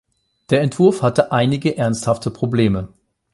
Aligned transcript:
Der 0.49 0.61
Entwurf 0.61 1.03
hatte 1.03 1.31
einige 1.31 1.77
ernsthafte 1.77 2.31
Probleme. 2.31 2.87